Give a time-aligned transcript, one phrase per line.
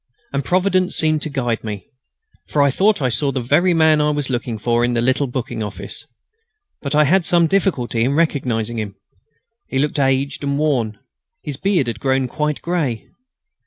[0.33, 1.91] And Providence seemed to guide me,
[2.47, 5.27] for I thought I saw the very man I was looking for in the little
[5.27, 6.07] booking office.
[6.81, 8.95] But I had some difficulty in recognising him.
[9.67, 10.97] He looked aged and worn.
[11.43, 13.09] His beard had grown quite grey.